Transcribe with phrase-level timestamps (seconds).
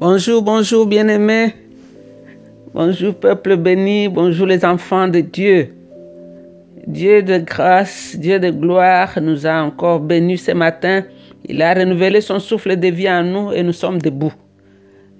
[0.00, 1.54] Bonjour, bonjour bien-aimés.
[2.72, 5.74] Bonjour peuple béni, bonjour les enfants de Dieu.
[6.86, 11.02] Dieu de grâce, Dieu de gloire nous a encore bénis ce matin.
[11.46, 14.32] Il a renouvelé son souffle de vie en nous et nous sommes debout.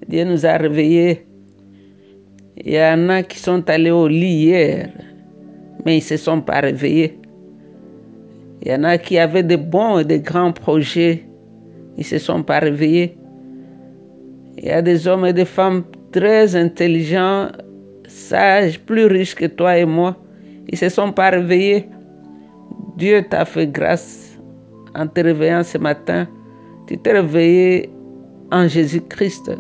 [0.07, 1.27] Dieu nous a réveillés.
[2.65, 4.91] Il y en a qui sont allés au lit hier,
[5.85, 7.19] mais ils ne se sont pas réveillés.
[8.63, 11.25] Il y en a qui avaient de bons et de grands projets,
[11.97, 13.17] ils ne se sont pas réveillés.
[14.61, 17.49] Il y a des hommes et des femmes très intelligents,
[18.09, 20.17] sages, plus riches que toi et moi.
[20.67, 21.87] Ils ne se sont pas réveillés.
[22.97, 24.37] Dieu t'a fait grâce
[24.97, 26.27] en te réveillant ce matin.
[26.89, 27.89] Tu t'es réveillé
[28.51, 29.53] en Jésus-Christ.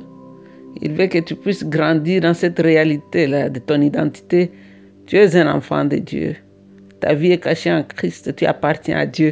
[0.83, 4.51] Il veut que tu puisses grandir dans cette réalité-là de ton identité.
[5.07, 6.35] Tu es un enfant de Dieu.
[7.01, 8.35] Ta vie est cachée en Christ.
[8.35, 9.31] Tu appartiens à Dieu.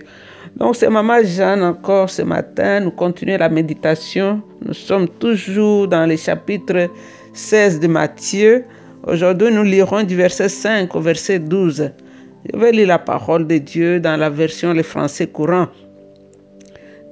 [0.57, 2.81] Donc, c'est Maman Jeanne encore ce matin.
[2.81, 4.41] Nous continuons la méditation.
[4.65, 6.89] Nous sommes toujours dans le chapitre
[7.35, 8.65] 16 de Matthieu.
[9.07, 11.91] Aujourd'hui, nous lirons du verset 5 au verset 12.
[12.51, 15.67] Je vais lire la parole de Dieu dans la version le français courant.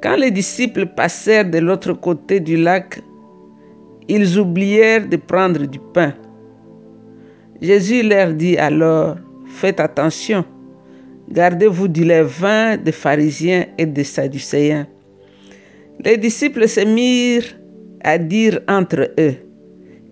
[0.03, 3.03] Quand les disciples passèrent de l'autre côté du lac,
[4.09, 6.15] ils oublièrent de prendre du pain.
[7.61, 10.47] Jésus leur dit alors, faites attention,
[11.31, 14.87] gardez-vous du levain des pharisiens et des sadducéens.
[16.05, 17.57] Les disciples se mirent
[18.03, 19.35] à dire entre eux,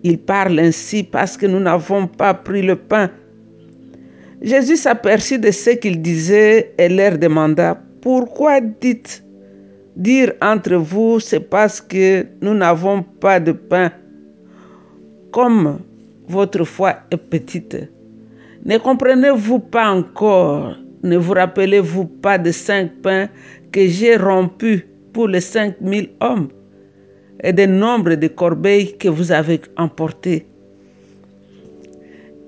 [0.03, 3.09] ils parlent ainsi parce que nous n'avons pas pris le pain.
[4.41, 9.23] Jésus s'aperçut de ce qu'ils disaient et leur demanda, pourquoi dites
[9.95, 13.91] dire entre vous, c'est parce que nous n'avons pas de pain.
[15.31, 15.79] Comme
[16.27, 17.77] votre foi est petite,
[18.65, 23.29] ne comprenez-vous pas encore, ne vous rappelez-vous pas de cinq pains
[23.71, 26.47] que j'ai rompus pour les cinq mille hommes
[27.43, 30.47] et des nombres de corbeilles que vous avez emportés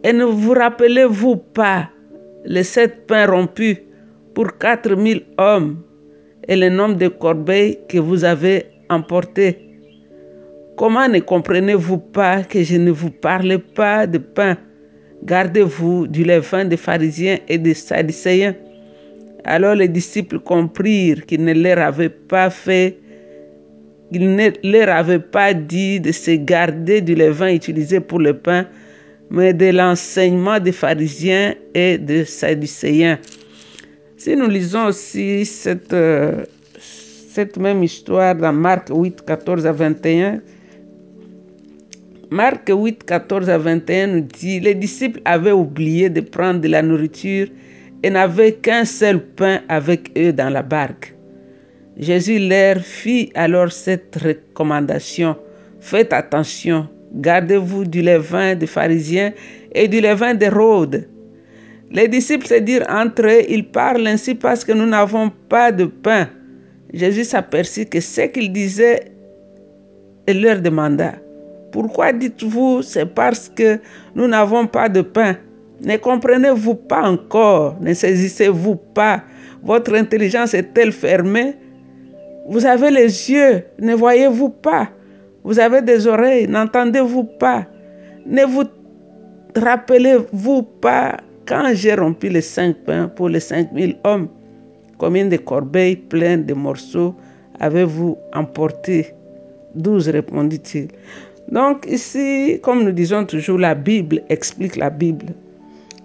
[0.03, 1.89] Et ne vous rappelez-vous pas
[2.45, 3.77] les sept pains rompus
[4.33, 5.81] pour quatre mille hommes
[6.47, 9.59] et le nombre de corbeilles que vous avez emportés
[10.77, 14.57] Comment ne comprenez-vous pas que je ne vous parle pas de pain
[15.25, 18.53] Gardez-vous du levain des pharisiens et des sadducéens.
[19.43, 22.99] Alors les disciples comprirent qu'il ne leur avait pas fait,
[24.11, 28.67] qu'il ne leur avait pas dit de se garder du levain utilisé pour le pain,
[29.31, 33.17] mais de l'enseignement des pharisiens et des sadducéens.
[34.17, 36.43] Si nous lisons aussi cette, euh,
[36.77, 40.39] cette même histoire dans Marc 8, 14 à 21,
[42.35, 46.81] Marc 8, 14 à 21 nous dit, les disciples avaient oublié de prendre de la
[46.81, 47.47] nourriture
[48.03, 51.15] et n'avaient qu'un seul pain avec eux dans la barque.
[51.95, 55.37] Jésus leur fit alors cette recommandation.
[55.79, 59.31] Faites attention, gardez-vous du levain des pharisiens
[59.73, 61.07] et du levain des rôdes.
[61.89, 66.27] Les disciples se dirent entre ils parlent ainsi parce que nous n'avons pas de pain.
[66.93, 69.05] Jésus s'aperçut que ce qu'ils disaient
[70.27, 71.13] et leur demanda,
[71.75, 73.79] pourquoi dites-vous c'est parce que
[74.15, 75.35] nous n'avons pas de pain?
[75.81, 77.75] Ne comprenez-vous pas encore?
[77.81, 79.23] Ne saisissez-vous pas?
[79.61, 81.53] Votre intelligence est-elle fermée?
[82.47, 84.87] Vous avez les yeux, ne voyez-vous pas?
[85.43, 87.65] Vous avez des oreilles, n'entendez-vous pas?
[88.25, 88.63] Ne vous
[89.53, 94.29] rappelez-vous pas quand j'ai rompu les cinq pains pour les cinq mille hommes?
[94.97, 97.13] Combien de corbeilles pleines de morceaux
[97.59, 99.13] avez-vous emporté
[99.75, 100.87] Douze, répondit-il.
[101.51, 105.27] Donc ici, comme nous disons toujours, la Bible explique la Bible.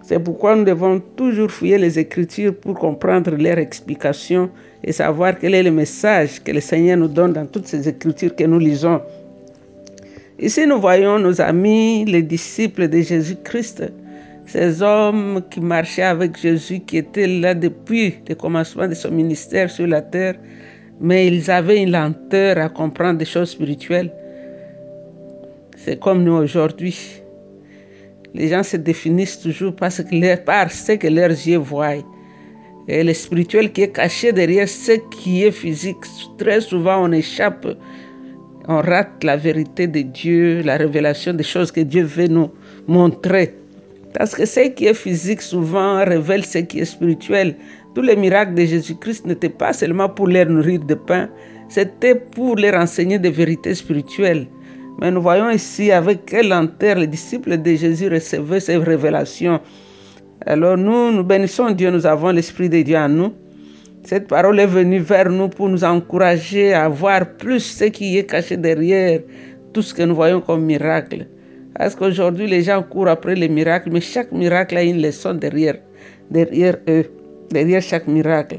[0.02, 4.50] C'est pourquoi nous devons toujours fouiller les Écritures pour comprendre leurs explications
[4.82, 8.34] et savoir quel est le message que le Seigneur nous donne dans toutes ces Écritures
[8.34, 9.00] que nous lisons.
[10.38, 13.84] Ici, nous voyons nos amis, les disciples de Jésus-Christ,
[14.46, 19.70] ces hommes qui marchaient avec Jésus, qui étaient là depuis le commencement de son ministère
[19.70, 20.34] sur la terre,
[21.00, 24.10] mais ils avaient une lenteur à comprendre des choses spirituelles.
[25.82, 26.94] C'est comme nous aujourd'hui.
[28.34, 31.94] Les gens se définissent toujours parce que leur, par ce que leurs yeux voient.
[32.86, 35.96] Et le spirituel qui est caché derrière ce qui est physique,
[36.36, 37.66] très souvent on échappe,
[38.68, 42.50] on rate la vérité de Dieu, la révélation des choses que Dieu veut nous
[42.86, 43.54] montrer.
[44.12, 47.56] Parce que ce qui est physique souvent révèle ce qui est spirituel.
[47.94, 51.30] Tous les miracles de Jésus-Christ n'étaient pas seulement pour les nourrir de pain,
[51.70, 54.46] c'était pour les enseigner des vérités spirituelles.
[55.00, 59.58] Mais nous voyons ici avec quelle lenteur les disciples de Jésus recevaient ces révélations.
[60.44, 63.32] Alors nous, nous bénissons Dieu, nous avons l'Esprit de Dieu en nous.
[64.04, 68.24] Cette parole est venue vers nous pour nous encourager à voir plus ce qui est
[68.24, 69.20] caché derrière
[69.72, 71.26] tout ce que nous voyons comme miracle.
[71.78, 75.76] Parce qu'aujourd'hui, les gens courent après les miracles, mais chaque miracle a une leçon derrière,
[76.30, 77.06] derrière eux,
[77.50, 78.58] derrière chaque miracle.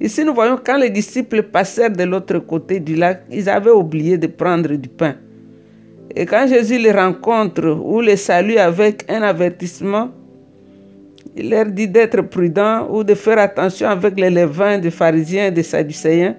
[0.00, 4.16] Ici, nous voyons quand les disciples passèrent de l'autre côté du lac, ils avaient oublié
[4.16, 5.16] de prendre du pain.
[6.14, 10.10] Et quand Jésus les rencontre ou les salue avec un avertissement,
[11.36, 15.50] il leur dit d'être prudents ou de faire attention avec les levains des pharisiens et
[15.50, 16.36] des sadducéens.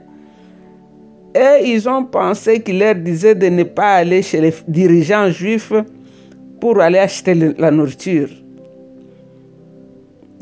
[1.33, 5.73] Et ils ont pensé qu'il leur disait de ne pas aller chez les dirigeants juifs
[6.61, 8.29] pour aller acheter la nourriture.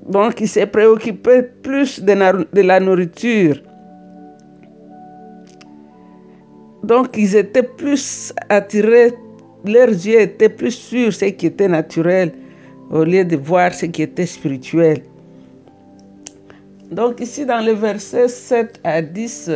[0.10, 3.56] Donc, il s'est préoccupé plus de la nourriture.
[6.84, 9.14] Donc, ils étaient plus attirés,
[9.66, 12.34] leurs yeux étaient plus sur ce qui était naturel
[12.90, 15.04] au lieu de voir ce qui était spirituel.
[16.92, 19.52] Donc, ici, dans le verset 7 à 10,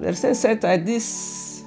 [0.00, 1.64] verset 7 à 10,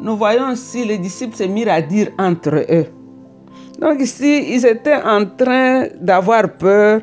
[0.00, 2.86] nous voyons aussi les disciples se mirent à dire entre eux.
[3.80, 7.02] Donc ici, ils étaient en train d'avoir peur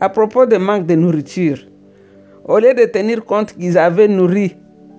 [0.00, 1.58] à propos du manque de nourriture.
[2.44, 4.56] Au lieu de tenir compte qu'ils avaient nourri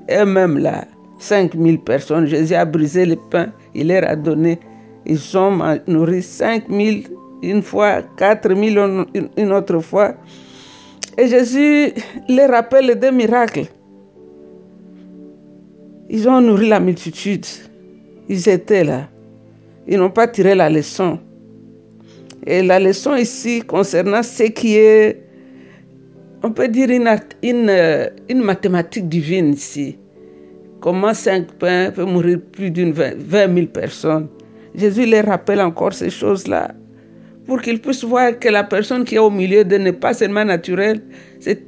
[0.09, 0.85] eux-mêmes là,
[1.19, 4.59] 5000 personnes, Jésus a brisé le pain, il leur a donné.
[5.05, 7.07] Ils ont nourri 5000
[7.43, 9.05] une fois, 4000
[9.37, 10.15] une autre fois.
[11.17, 11.93] Et Jésus
[12.27, 13.65] les rappelle des miracles.
[16.09, 17.45] Ils ont nourri la multitude.
[18.29, 19.07] Ils étaient là.
[19.87, 21.19] Ils n'ont pas tiré la leçon.
[22.45, 25.23] Et la leçon ici concernant ce qui est,
[26.43, 29.97] on peut dire, une, une, mathématique divine ici.
[30.79, 34.27] Comment cinq pains peuvent mourir plus d'une 20 000 personnes?
[34.73, 36.71] Jésus les rappelle encore ces choses-là
[37.45, 40.45] pour qu'ils puissent voir que la personne qui est au milieu de n'est pas seulement
[40.45, 41.01] naturelle,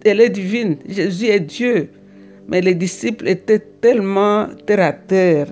[0.05, 0.77] elle est divine.
[0.87, 1.89] Jésus est Dieu.
[2.47, 5.47] Mais les disciples étaient tellement terre à terre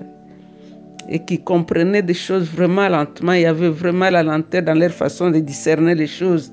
[1.08, 3.32] et qui comprenaient des choses vraiment lentement.
[3.32, 6.52] Il y avait vraiment la lenteur dans leur façon de discerner les choses.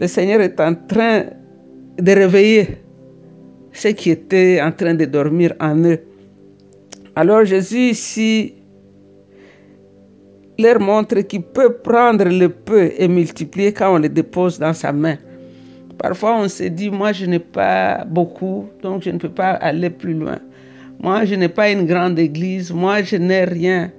[0.00, 1.24] Le Seigneur est en train
[1.98, 2.78] de réveiller
[3.72, 5.98] ceux qui étaient en train de dormir en eux.
[7.16, 8.54] Alors Jésus ici
[10.58, 14.92] leur montre qu'il peut prendre le peu et multiplier quand on le dépose dans sa
[14.92, 15.16] main.
[15.98, 19.90] Parfois on se dit, moi je n'ai pas beaucoup, donc je ne peux pas aller
[19.90, 20.38] plus loin.
[21.00, 22.72] Moi, je n'ai pas une grande église.
[22.72, 23.92] Moi, je n'ai rien.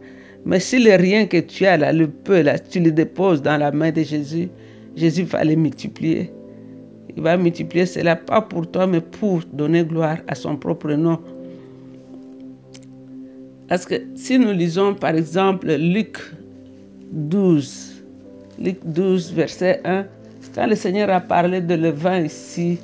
[0.45, 3.57] Mais si le rien que tu as là, le peu là, tu le déposes dans
[3.57, 4.49] la main de Jésus,
[4.95, 6.31] Jésus va les multiplier.
[7.15, 11.19] Il va multiplier cela pas pour toi, mais pour donner gloire à son propre nom.
[13.67, 16.17] Parce que si nous lisons par exemple Luc
[17.11, 18.03] 12,
[18.59, 20.05] Luc 12, verset 1,
[20.55, 22.79] quand le Seigneur a parlé de levain ici,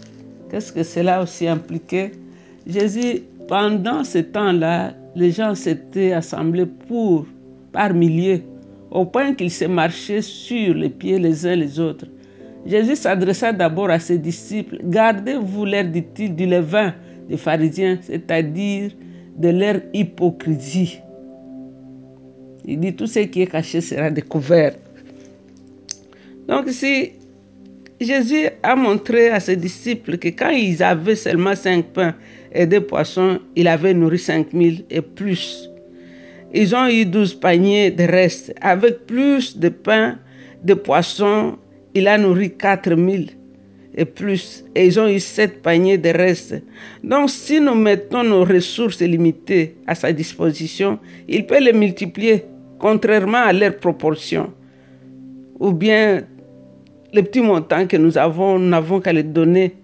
[0.49, 2.11] qu'est-ce que cela aussi impliqué?
[2.67, 7.25] Jésus pendant ce temps-là, les gens s'étaient assemblés pour,
[7.71, 8.43] par milliers,
[8.95, 12.05] au point qu'ils se marchaient sur les pieds les uns les autres.
[12.65, 14.79] Jésus s'adressa d'abord à ses disciples.
[14.85, 16.93] Gardez-vous, leur dit-il, du levain
[17.27, 18.91] des pharisiens, c'est-à-dire
[19.37, 20.99] de leur hypocrisie.
[22.63, 24.73] Il dit tout ce qui est caché sera découvert.
[26.47, 27.11] Donc si
[27.99, 32.15] Jésus a montré à ses disciples que quand ils avaient seulement cinq pains
[32.53, 35.69] et des poissons, il avait nourri 5000 et plus.
[36.53, 38.53] Ils ont eu 12 paniers de reste.
[38.61, 40.17] Avec plus de pain,
[40.63, 41.57] de poissons,
[41.93, 43.31] il a nourri 4000
[43.97, 44.65] et plus.
[44.75, 46.61] Et ils ont eu 7 paniers de reste.
[47.03, 52.45] Donc si nous mettons nos ressources limitées à sa disposition, il peut les multiplier,
[52.79, 54.53] contrairement à leur proportion.
[55.59, 56.23] Ou bien
[57.13, 59.75] les petits montants que nous avons, nous n'avons qu'à les donner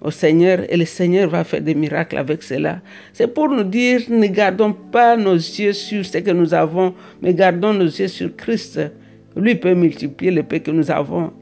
[0.00, 2.80] au Seigneur et le Seigneur va faire des miracles avec cela.
[3.12, 7.34] C'est pour nous dire, ne gardons pas nos yeux sur ce que nous avons, mais
[7.34, 8.80] gardons nos yeux sur Christ.
[9.36, 11.32] Lui peut multiplier le peu que nous avons,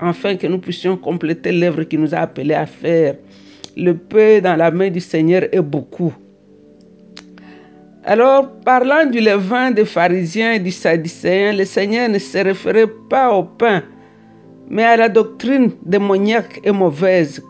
[0.00, 3.16] afin que nous puissions compléter l'œuvre qu'il nous a appelé à faire.
[3.76, 6.12] Le peu dans la main du Seigneur est beaucoup.
[8.04, 13.34] Alors, parlant du levain des pharisiens et du sadducéen, le Seigneur ne se référait pas
[13.34, 13.82] au pain,
[14.70, 17.42] mais à la doctrine démoniaque et mauvaise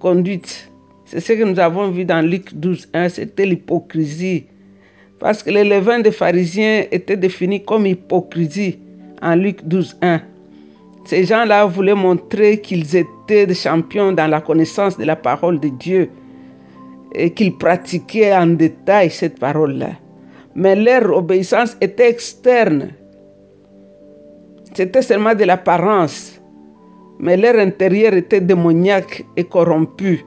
[0.00, 0.70] conduite.
[1.04, 4.46] C'est ce que nous avons vu dans Luc 12, 1, c'était l'hypocrisie.
[5.20, 8.78] Parce que les levains des pharisiens étaient définis comme hypocrisie
[9.22, 10.20] en Luc 12, 1.
[11.04, 15.68] Ces gens-là voulaient montrer qu'ils étaient des champions dans la connaissance de la parole de
[15.68, 16.10] Dieu
[17.14, 19.90] et qu'ils pratiquaient en détail cette parole-là.
[20.56, 22.90] Mais leur obéissance était externe
[24.76, 26.38] c'était seulement de l'apparence,
[27.18, 30.22] mais leur intérieur était démoniaque et corrompu.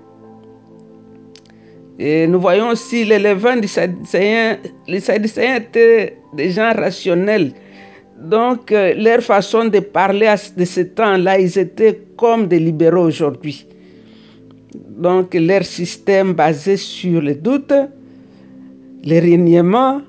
[2.00, 4.58] Et nous voyons aussi les levains des Sadducéens.
[4.88, 7.51] Les Sadducéens étaient des gens rationnels.
[8.20, 13.68] Donc, euh, leur façon de parler de ce temps-là, ils étaient comme des libéraux aujourd'hui.
[14.74, 17.74] Donc, leur système basé sur le doute,
[19.06, 20.01] le reniement,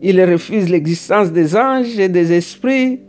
[0.00, 3.00] ils refusent l'existence des anges et des esprits,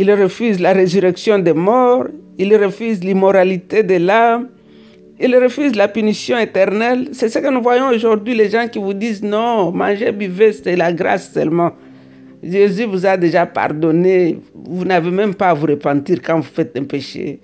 [0.00, 2.06] ils refusent la résurrection des morts,
[2.38, 4.48] ils refusent l'immoralité de l'âme,
[5.18, 7.08] ils refusent la punition éternelle.
[7.10, 10.76] C'est ce que nous voyons aujourd'hui, les gens qui vous disent non, manger, buvez, c'est
[10.76, 11.72] la grâce seulement.
[12.40, 14.38] Jésus vous a déjà pardonné.
[14.54, 17.40] Vous n'avez même pas à vous repentir quand vous faites un péché.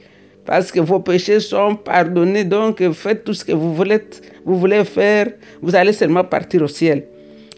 [0.47, 3.99] Parce que vos péchés sont pardonnés, donc faites tout ce que vous voulez,
[4.45, 5.27] vous voulez faire.
[5.61, 7.03] Vous allez seulement partir au ciel.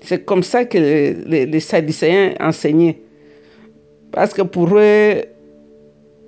[0.01, 2.99] C'est comme ça que les, les, Sadducéens enseignaient.
[4.17, 5.25] Parce que pour eux,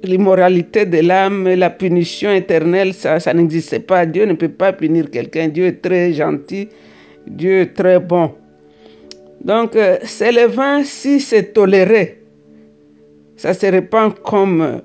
[0.02, 4.04] l'immoralité de l'âme, la punition éternelle, ça, ça n'existait pas.
[4.04, 5.48] Dieu ne peut pas punir quelqu'un.
[5.48, 6.68] Dieu est très gentil.
[7.26, 8.32] Dieu est très bon.
[9.42, 9.70] Donc,
[10.02, 12.20] c'est le vin, si c'est toléré,
[13.36, 14.82] ça se répand comme,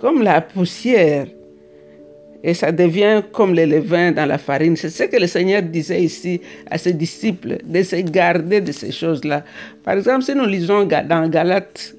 [0.00, 1.26] comme la poussière
[2.44, 4.76] et ça devient comme le levain dans la farine.
[4.76, 8.92] C'est ce que le Seigneur disait ici à ses disciples, de se garder de ces
[8.92, 9.42] choses-là.
[9.82, 11.94] Par exemple, si nous lisons dans Galates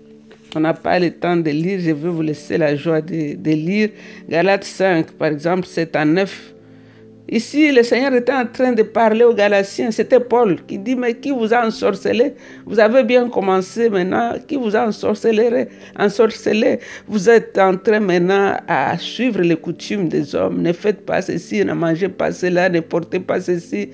[0.55, 3.89] on n'a pas le temps de lire, je vais vous laisser la joie de, lire.
[4.29, 6.54] Galates 5, par exemple, 7 à 9.
[7.27, 9.89] Ici, le Seigneur était en train de parler aux Galatiens.
[9.89, 12.35] C'était Paul qui dit, mais qui vous a ensorcelé?
[12.67, 14.33] Vous avez bien commencé maintenant.
[14.47, 15.67] Qui vous a ensorcelé,
[17.07, 20.61] Vous êtes en train maintenant à suivre les coutumes des hommes.
[20.61, 23.89] Ne faites pas ceci, ne mangez pas cela, ne portez pas ceci.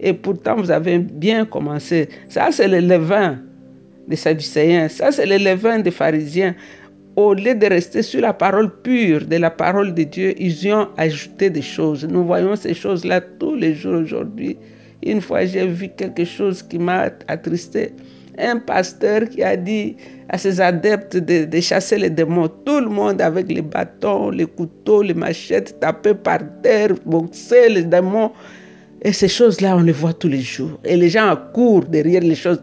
[0.00, 2.08] Et pourtant, vous avez bien commencé.
[2.28, 3.38] Ça, c'est le levain
[4.08, 4.88] des Sadducéens.
[4.88, 6.56] Ça, c'est le levain des pharisiens.
[7.14, 10.72] Au lieu de rester sur la parole pure de la parole de Dieu, ils y
[10.72, 12.06] ont ajouté des choses.
[12.06, 14.56] Nous voyons ces choses-là tous les jours aujourd'hui.
[15.04, 17.92] Une fois, j'ai vu quelque chose qui m'a attristé.
[18.38, 19.94] Un pasteur qui a dit
[20.30, 22.48] à ses adeptes de, chasser les démons.
[22.64, 27.82] Tout le monde avec les bâtons, les couteaux, les machettes, taper par terre, boxer les
[27.82, 28.32] démons.
[29.02, 30.80] Et ces choses-là, on les voit tous les jours.
[30.82, 32.62] Et les gens courent derrière les choses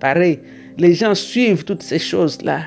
[0.00, 0.40] pareilles.
[0.76, 2.64] Les gens suivent toutes ces choses-là.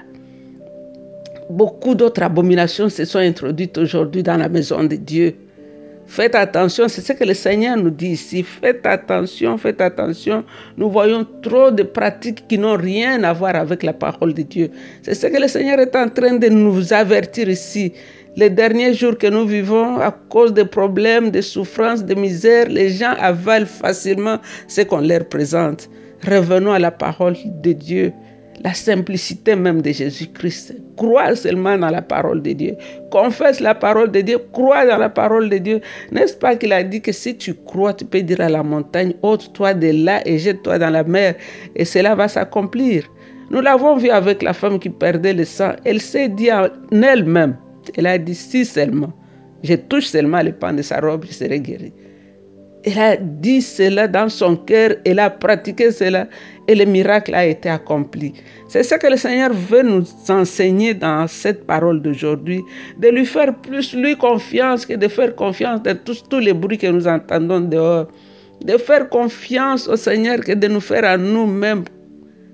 [1.53, 5.35] Beaucoup d'autres abominations se sont introduites aujourd'hui dans la maison de Dieu.
[6.07, 8.41] Faites attention, c'est ce que le Seigneur nous dit ici.
[8.41, 10.43] Faites attention, faites attention.
[10.77, 14.71] Nous voyons trop de pratiques qui n'ont rien à voir avec la parole de Dieu.
[15.03, 17.93] C'est ce que le Seigneur est en train de nous avertir ici.
[18.35, 22.89] Les derniers jours que nous vivons, à cause des problèmes, des souffrances, des misères, les
[22.89, 25.87] gens avalent facilement ce qu'on leur présente.
[26.27, 28.11] Revenons à la parole de Dieu,
[28.63, 30.75] la simplicité même de Jésus-Christ.
[30.95, 32.75] Crois seulement dans la parole de Dieu.
[33.11, 34.39] Confesse la parole de Dieu.
[34.53, 35.81] Crois dans la parole de Dieu.
[36.11, 39.13] N'est-ce pas qu'il a dit que si tu crois, tu peux dire à la montagne,
[39.21, 41.35] ôte-toi de là et jette-toi dans la mer.
[41.75, 43.03] Et cela va s'accomplir.
[43.51, 45.73] Nous l'avons vu avec la femme qui perdait le sang.
[45.83, 47.57] Elle s'est dit en elle-même,
[47.97, 49.11] elle a dit si seulement,
[49.61, 51.93] je touche seulement le pan de sa robe, je serai guérie.
[52.85, 56.27] Elle a dit cela dans son cœur, elle a pratiqué cela
[56.67, 58.33] et le miracle a été accompli.
[58.67, 62.61] C'est ce que le Seigneur veut nous enseigner dans cette parole d'aujourd'hui,
[62.99, 66.77] de lui faire plus lui confiance que de faire confiance dans tous, tous les bruits
[66.77, 68.07] que nous entendons dehors.
[68.65, 71.85] De faire confiance au Seigneur que de nous faire à nous-mêmes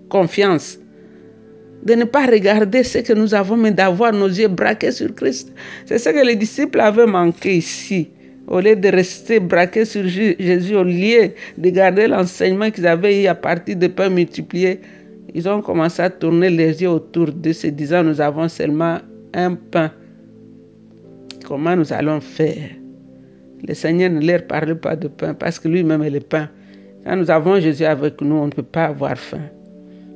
[0.09, 0.77] confiance.
[1.83, 5.51] De ne pas regarder ce que nous avons, mais d'avoir nos yeux braqués sur Christ.
[5.85, 8.09] C'est ce que les disciples avaient manqué ici
[8.49, 13.27] au lieu de rester braqués sur Jésus, au lieu de garder l'enseignement qu'ils avaient eu
[13.27, 14.81] à partir de pains multipliés,
[15.35, 18.97] ils ont commencé à tourner les yeux autour de se disant, nous avons seulement
[19.35, 19.91] un pain.
[21.45, 22.69] Comment nous allons faire?
[23.67, 26.49] Le Seigneur ne leur parle pas de pain parce que lui-même est le pain.
[27.05, 29.41] Quand nous avons Jésus avec nous, on ne peut pas avoir faim.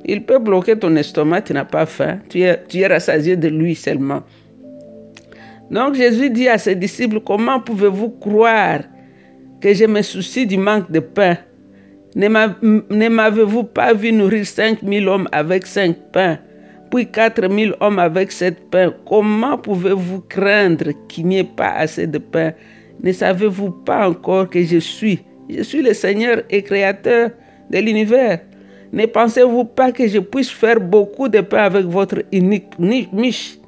[0.06, 2.18] Il peut bloquer ton estomac, tu n'as pas faim.
[2.28, 4.22] Tu es, tu es rassasié de lui seulement.
[5.70, 8.80] Donc Jésus dit à ses disciples, comment pouvez-vous croire
[9.60, 11.36] que je me soucie du manque de pain?
[12.16, 16.38] Ne m'avez-vous pas vu nourrir cinq mille hommes avec cinq pains,
[16.90, 18.94] puis quatre mille hommes avec sept pains?
[19.08, 22.52] Comment pouvez-vous craindre qu'il n'y ait pas assez de pain?
[23.02, 25.18] Ne savez-vous pas encore que je suis
[25.50, 27.30] Je suis le Seigneur et Créateur
[27.70, 28.40] de l'univers?
[28.92, 33.58] Ne pensez-vous pas que je puisse faire beaucoup de pain avec votre unique miche?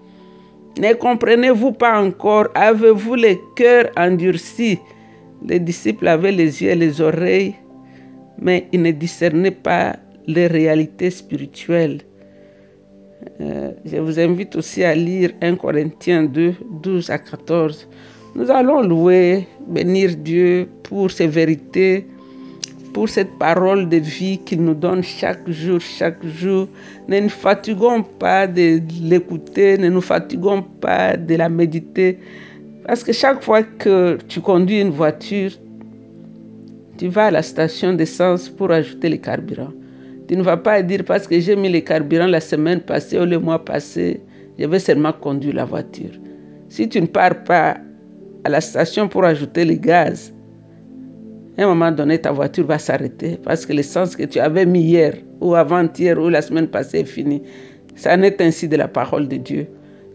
[0.79, 2.49] Ne comprenez-vous pas encore?
[2.55, 4.79] Avez-vous le cœur endurci?
[5.43, 7.55] Les disciples avaient les yeux et les oreilles,
[8.39, 12.01] mais ils ne discernaient pas les réalités spirituelles.
[13.41, 17.89] Euh, je vous invite aussi à lire 1 Corinthiens 2, 12 à 14.
[18.35, 22.07] Nous allons louer, bénir Dieu pour ses vérités,
[22.97, 26.67] pour cette parole de vie qu'il nous donne chaque jour, chaque jour.
[27.09, 32.19] Ne nous fatiguons pas de l'écouter, ne nous fatiguons pas de la méditer.
[32.87, 35.51] Parce que chaque fois que tu conduis une voiture,
[36.97, 39.75] tu vas à la station d'essence pour ajouter le carburant.
[40.27, 43.27] Tu ne vas pas dire parce que j'ai mis le carburant la semaine passée ou
[43.27, 44.23] le mois passé,
[44.59, 46.15] je vais seulement conduire la voiture.
[46.71, 47.77] Si tu ne pars pas
[48.45, 50.33] à la station pour ajouter le gaz,
[51.59, 54.83] à un moment donné, ta voiture va s'arrêter parce que l'essence que tu avais mis
[54.83, 57.43] hier ou avant-hier ou la semaine passée est fini.
[57.95, 59.67] Ça n'est ainsi de la parole de Dieu.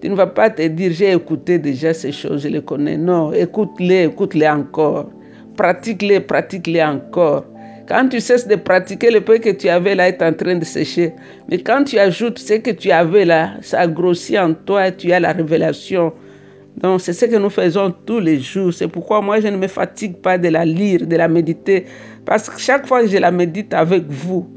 [0.02, 2.98] Tu ne vas pas te dire, j'ai écouté déjà ces choses, je les connais.
[2.98, 5.10] Non, écoute-les, écoute-les encore.
[5.58, 7.46] Pratique-les, pratique-les encore.
[7.88, 10.64] Quand tu cesses de pratiquer, le peu que tu avais là est en train de
[10.64, 11.14] sécher.
[11.50, 15.12] Mais quand tu ajoutes ce que tu avais là, ça grossit en toi et tu
[15.12, 16.14] as la révélation
[16.78, 18.74] donc, c'est ce que nous faisons tous les jours.
[18.74, 21.86] C'est pourquoi moi, je ne me fatigue pas de la lire, de la méditer.
[22.26, 24.48] Parce que chaque fois que je la médite avec vous,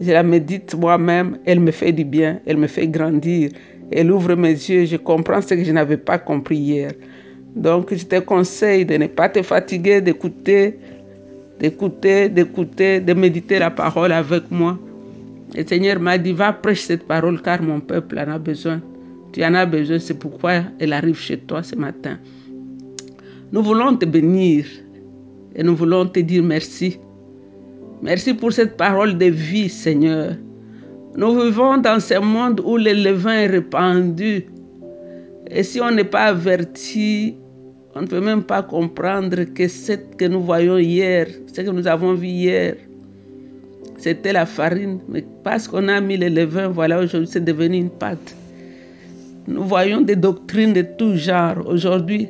[0.00, 3.50] je la médite moi-même, elle me fait du bien, elle me fait grandir.
[3.90, 6.92] Elle ouvre mes yeux, je comprends ce que je n'avais pas compris hier.
[7.56, 10.78] Donc, je te conseille de ne pas te fatiguer d'écouter,
[11.58, 14.78] d'écouter, d'écouter, de méditer la parole avec moi.
[15.56, 18.82] Le Seigneur m'a dit, va prêcher cette parole car mon peuple en a besoin.
[19.32, 22.18] Tu en as besoin, c'est pourquoi elle arrive chez toi ce matin.
[23.52, 24.64] Nous voulons te bénir
[25.54, 26.98] et nous voulons te dire merci.
[28.02, 30.36] Merci pour cette parole de vie, Seigneur.
[31.16, 34.46] Nous vivons dans ce monde où le levain est répandu.
[35.50, 37.34] Et si on n'est pas averti,
[37.94, 41.86] on ne peut même pas comprendre que ce que nous voyons hier, ce que nous
[41.86, 42.76] avons vu hier,
[43.96, 45.00] c'était la farine.
[45.08, 48.36] Mais parce qu'on a mis le levain, voilà, aujourd'hui, c'est devenu une pâte.
[49.48, 51.66] Nous voyons des doctrines de tout genre.
[51.66, 52.28] Aujourd'hui,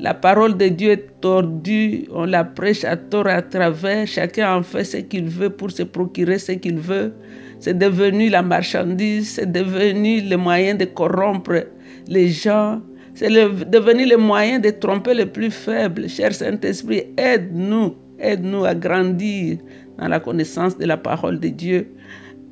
[0.00, 4.62] la parole de Dieu est tordue, on la prêche à tort à travers, chacun en
[4.64, 7.12] fait ce qu'il veut pour se procurer ce qu'il veut.
[7.60, 11.66] C'est devenu la marchandise, c'est devenu le moyen de corrompre
[12.08, 12.80] les gens,
[13.14, 16.08] c'est devenu le moyen de tromper les plus faibles.
[16.08, 19.58] Cher Saint-Esprit, aide-nous, aide-nous à grandir
[19.98, 21.86] dans la connaissance de la parole de Dieu.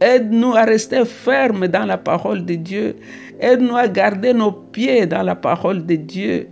[0.00, 2.96] Aide-nous à rester fermes dans la parole de Dieu.
[3.40, 6.48] Aide-nous à garder nos pieds dans la parole de Dieu.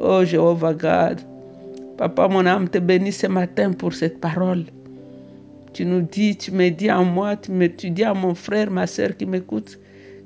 [0.00, 1.20] Oh Jéhovah God,
[1.98, 4.64] Papa, mon âme te bénit ce matin pour cette parole.
[5.74, 8.86] Tu nous dis, tu me dis en moi, tu, me, dis à mon frère, ma
[8.86, 9.78] soeur qui m'écoute,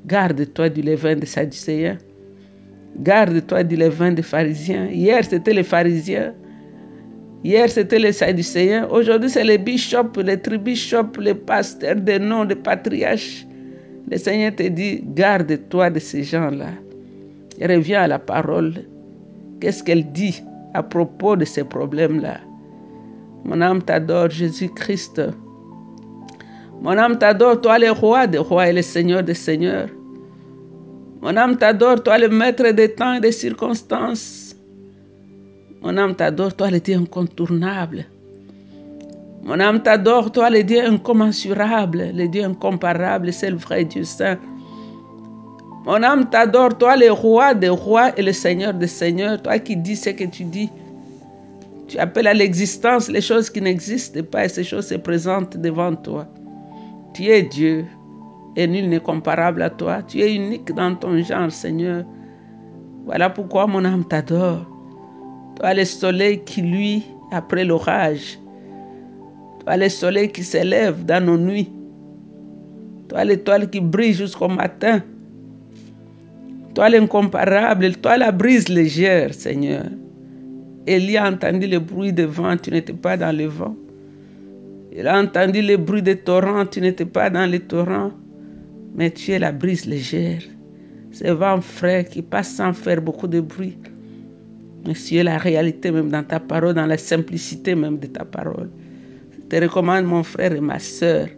[0.07, 1.99] garde-toi du levain des Sadducéens.
[3.01, 4.87] Garde-toi du levain des pharisiens.
[4.87, 6.35] Hier, c'était les pharisiens.
[7.45, 8.89] Hier, c'était les Sadducéens.
[8.91, 13.47] Aujourd'hui, c'est les bishops, les tribishops, les pasteurs des noms, les patriarches.
[14.11, 16.71] Le Seigneur te dit, garde-toi de ces gens-là.
[17.61, 18.75] Reviens à la parole.
[19.61, 20.43] Qu'est-ce qu'elle dit
[20.75, 22.39] à propos de ces problèmes-là?
[23.45, 25.23] Mon âme t'adore, Jésus-Christ.
[26.81, 29.89] Mon âme t'adore, toi le roi des rois et le Seigneur des seigneurs.
[31.23, 34.48] Mon âme t'adore, toi le maître des temps et des circonstances.
[35.83, 38.07] Mon âme t'adore, toi le Dieu incontournable.
[39.45, 44.39] Mon âme t'adore, toi le Dieu incommensurable, le Dieu incomparable, c'est le vrai Dieu saint.
[45.87, 49.77] Mon âme t'adore, toi le roi des rois et le Seigneur des seigneurs, toi qui
[49.77, 50.69] dis ce que tu dis.
[51.87, 55.95] Tu appelles à l'existence les choses qui n'existent pas et ces choses se présentent devant
[55.95, 56.27] toi.
[57.15, 57.87] Tu es Dieu
[58.57, 60.03] et nul n'est comparable à toi.
[60.03, 62.05] Tu es unique dans ton genre, Seigneur.
[63.07, 64.67] Voilà pourquoi mon âme t'adore.
[65.59, 68.39] Toi, le soleil qui luit après l'orage.
[69.65, 71.69] Toi, le soleil qui s'élève dans nos nuits.
[73.09, 75.03] Toi, l'étoile qui brille jusqu'au matin.
[76.77, 77.97] Toi, l'incomparable.
[77.97, 79.87] Toi, la brise légère, Seigneur.
[80.87, 83.75] Élie a entendu le bruit de vent, tu n'étais pas dans le vent.
[84.93, 88.13] Il a entendu le bruit des torrents, tu n'étais pas dans les torrents.
[88.95, 90.43] Mais tu es la brise légère.
[91.11, 93.77] Ce vent frais qui passe sans faire beaucoup de bruit.
[94.87, 98.71] Monsieur, la réalité même dans ta parole, dans la simplicité même de ta parole.
[99.33, 101.29] Je te recommande, mon frère et ma soeur,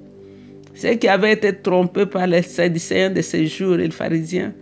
[0.74, 4.52] ceux qui avaient été trompés par les Sadducéens de ces jours et les pharisiens,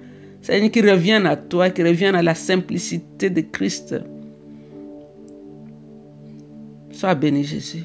[0.40, 3.94] Seigneur, qui reviennent à toi, qui reviennent à la simplicité de Christ.
[6.92, 7.84] Sois béni, Jésus.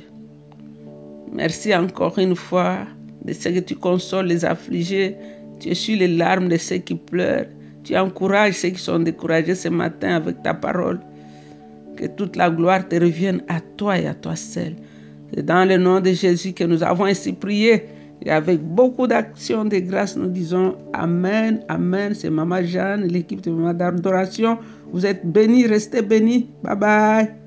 [1.31, 2.79] Merci encore une fois
[3.25, 5.15] de ce que tu consoles les affligés,
[5.59, 7.47] tu essuies les larmes de ceux qui pleurent.
[7.83, 10.99] Tu encourages ceux qui sont découragés ce matin avec ta parole.
[11.95, 14.75] Que toute la gloire te revienne à toi et à toi seul.
[15.33, 17.85] C'est dans le nom de Jésus que nous avons ainsi prié.
[18.25, 22.13] Et avec beaucoup d'actions de grâce, nous disons Amen, Amen.
[22.13, 24.57] C'est Maman Jeanne, l'équipe de Maman d'adoration.
[24.91, 26.49] Vous êtes bénis, restez bénis.
[26.63, 27.42] Bye bye.